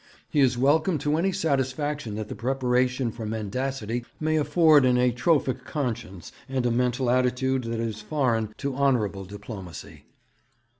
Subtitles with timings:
[0.31, 5.63] He is welcome to any satisfaction that the preparation for mendacity may afford an atrophic
[5.63, 10.05] conscience and a mental attitude that is foreign to honourable diplomacy.